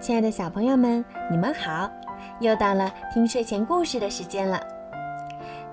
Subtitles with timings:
[0.00, 1.90] 亲爱的小朋友们，你们好！
[2.40, 4.58] 又到了听睡前故事的时间了。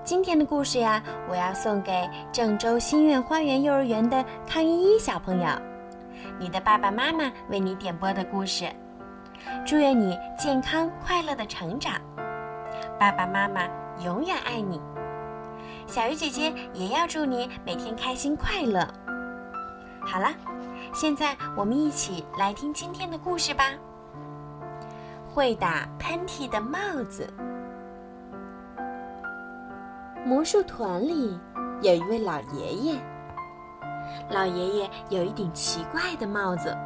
[0.04, 5.48] 今天的故事呀，我要送给郑州心愿花园幼儿园的康依依小朋友，
[6.38, 8.66] 你的爸爸妈妈为你点播的故事。
[9.64, 11.94] 祝愿你健康快乐的成长，
[13.00, 13.62] 爸爸妈妈
[14.04, 14.78] 永远爱你。
[15.86, 18.86] 小鱼姐姐也要祝你每天开心快乐。
[20.02, 20.28] 好了。
[20.94, 23.64] 现在我们一起来听今天的故事吧。
[25.32, 26.78] 会打喷嚏的帽
[27.08, 27.28] 子。
[30.24, 31.38] 魔术团里
[31.80, 33.00] 有一位老爷爷，
[34.30, 36.76] 老爷爷有一顶奇怪的帽子。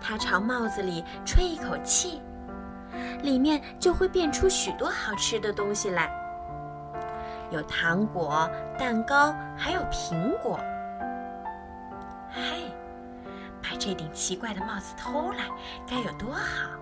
[0.00, 2.22] 他朝帽子里吹一口气，
[3.22, 6.10] 里面就会变出许多好吃的东西来，
[7.50, 8.48] 有糖果、
[8.78, 10.58] 蛋糕，还有苹果。
[12.32, 12.72] 嘿，
[13.62, 15.44] 把这顶奇怪的帽子偷来，
[15.86, 16.79] 该有多好！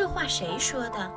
[0.00, 1.10] 这话谁说的？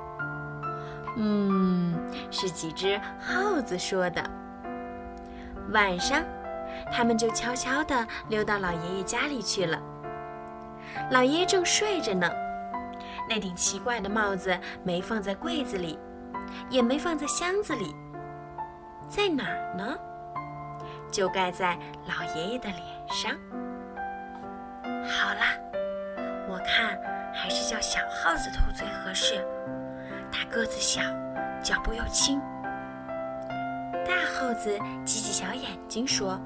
[1.15, 1.97] 嗯，
[2.29, 4.21] 是几只耗子说的。
[5.71, 6.21] 晚上，
[6.91, 9.81] 他们就悄悄地溜到老爷爷家里去了。
[11.11, 12.29] 老爷爷正睡着呢，
[13.29, 15.97] 那顶奇怪的帽子没放在柜子里，
[16.69, 17.95] 也没放在箱子里，
[19.07, 19.97] 在哪儿呢？
[21.09, 23.31] 就盖在老爷爷的脸上。
[25.07, 25.82] 好啦，我看
[27.43, 29.45] 还是叫小耗子偷最合适。
[30.31, 31.01] 它个子小，
[31.61, 32.39] 脚步又轻。
[34.07, 36.39] 大耗子挤挤小眼睛说：“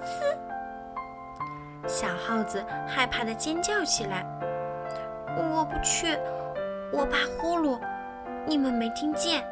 [0.00, 4.24] 呲！”小耗子害怕的尖叫起来
[5.36, 6.18] ：“我不去，
[6.90, 7.78] 我怕呼噜。
[8.46, 9.44] 你们没听见？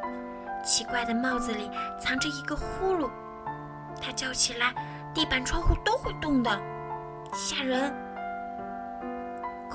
[0.63, 3.07] 奇怪的帽子里藏着一个呼噜。”
[4.01, 4.73] 它叫起来，
[5.13, 6.49] 地板、窗户都会动的，
[7.31, 7.93] 吓人。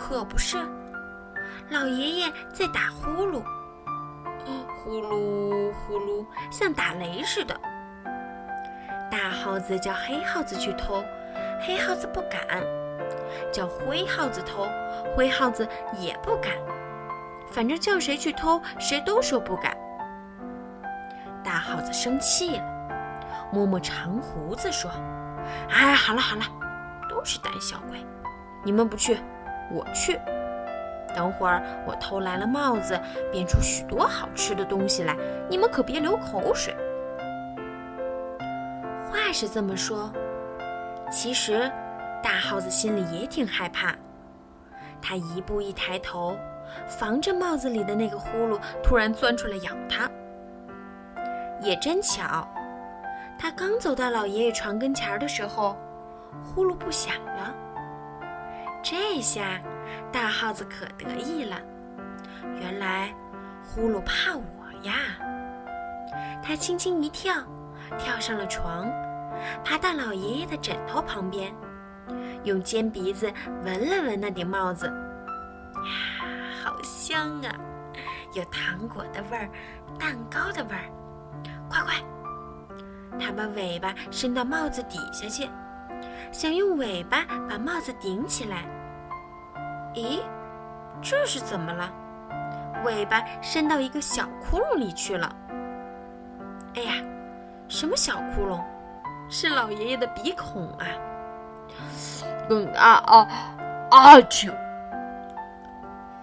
[0.08, 0.56] 可不是，
[1.68, 3.42] 老爷爷在打呼噜，
[4.78, 7.60] 呼噜呼噜，像打雷似的。
[9.10, 11.02] 大耗子叫黑耗子去偷，
[11.60, 12.62] 黑耗子不敢；
[13.52, 14.68] 叫灰耗子偷，
[15.16, 15.68] 灰耗子
[15.98, 16.52] 也不敢。
[17.50, 19.76] 反正叫谁去偷，谁都说不敢。
[21.42, 22.64] 大耗子生气了。
[23.52, 24.88] 摸摸长胡子说
[25.68, 26.44] ：“哎，好了好了，
[27.10, 28.06] 都是胆小鬼，
[28.62, 29.18] 你们不去，
[29.70, 30.18] 我去。
[31.14, 32.98] 等会儿我偷来了帽子，
[33.32, 35.16] 变出许多好吃的东西来，
[35.48, 36.76] 你们可别流口水。”
[39.08, 40.12] 话是这么说，
[41.10, 41.70] 其实
[42.22, 43.94] 大耗子心里也挺害怕。
[45.00, 46.36] 他一步一抬头，
[46.86, 50.10] 防着帽子里的那个呼噜突然钻出来咬他。
[51.62, 52.46] 也真巧。
[53.38, 55.76] 他刚走到老爷爷床跟前的时候，
[56.44, 57.54] 呼噜不响了。
[58.88, 59.60] 这下，
[60.12, 61.60] 大耗子可得意了。
[62.60, 63.12] 原来，
[63.64, 64.94] 呼噜怕我呀！
[66.40, 67.34] 他轻轻一跳，
[67.98, 68.88] 跳上了床，
[69.64, 71.52] 爬到老爷爷的枕头旁边，
[72.44, 73.28] 用尖鼻子
[73.64, 74.86] 闻了闻那顶帽子。
[74.86, 77.50] 呀，好香啊！
[78.34, 79.50] 有糖果的味儿，
[79.98, 80.88] 蛋糕的味儿。
[81.68, 81.96] 快快！
[83.18, 85.50] 他把尾巴伸到帽子底下去，
[86.30, 88.64] 想用尾巴把帽子顶起来。
[89.96, 90.20] 咦，
[91.02, 91.90] 这是怎么了？
[92.84, 95.34] 尾巴伸到一个小窟窿里去了。
[96.76, 96.92] 哎呀，
[97.66, 98.62] 什么小窟窿？
[99.28, 100.86] 是老爷爷的鼻孔啊！
[102.48, 103.28] 嗯啊啊
[103.90, 104.16] 啊！
[104.30, 104.54] 啾！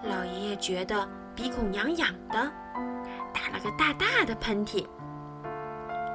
[0.04, 2.50] 老爷爷觉得鼻孔痒痒的，
[3.34, 4.86] 打了个大大的喷嚏。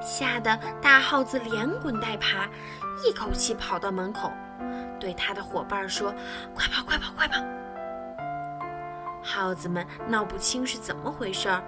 [0.01, 2.47] 吓得大耗子连滚带爬，
[3.05, 4.31] 一口气跑到门口，
[4.99, 6.13] 对他的伙伴说
[6.53, 7.41] ：“快跑，快跑，快跑！”
[9.23, 11.63] 耗子们闹不清是怎么回事儿，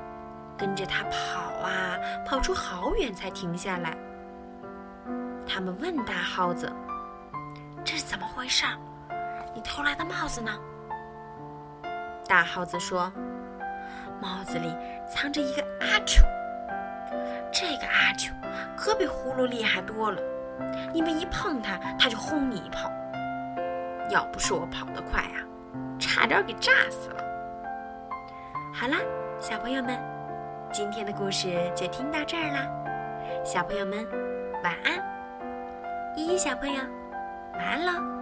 [0.58, 3.96] 跟着他跑啊，跑出好远才停下来。
[5.48, 6.72] 他们问大耗子
[7.84, 8.78] ：“这是怎么回事儿？
[9.54, 10.52] 你偷来的帽子呢？”
[12.28, 13.12] 大耗子说
[14.22, 14.74] ：“帽子里
[15.14, 16.22] 藏着一个阿嚏。”
[17.52, 18.34] 这个阿秋
[18.78, 20.22] 可比呼噜厉害多了，
[20.94, 22.90] 你们一碰它，它就轰你一炮。
[24.10, 25.40] 要不是我跑得快啊，
[26.00, 27.24] 差点给炸死了。
[28.74, 28.98] 好啦，
[29.40, 29.98] 小朋友们，
[30.72, 32.68] 今天的故事就听到这儿啦。
[33.44, 34.06] 小朋友们，
[34.64, 35.00] 晚安。
[36.16, 36.82] 依依小朋友，
[37.54, 38.21] 晚安喽。